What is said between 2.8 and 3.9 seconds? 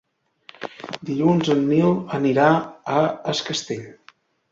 a Es Castell.